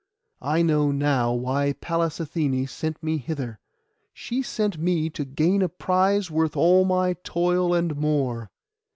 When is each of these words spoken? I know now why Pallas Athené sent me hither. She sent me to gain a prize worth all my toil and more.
I 0.41 0.63
know 0.63 0.91
now 0.91 1.31
why 1.31 1.73
Pallas 1.73 2.17
Athené 2.17 2.67
sent 2.67 3.03
me 3.03 3.17
hither. 3.19 3.59
She 4.15 4.41
sent 4.41 4.79
me 4.79 5.11
to 5.11 5.23
gain 5.25 5.61
a 5.61 5.69
prize 5.69 6.31
worth 6.31 6.57
all 6.57 6.85
my 6.85 7.13
toil 7.23 7.75
and 7.75 7.95
more. 7.95 8.49